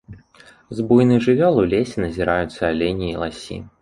[0.77, 3.61] З буйных жывёл у лесе назіраюцца алені і ласі.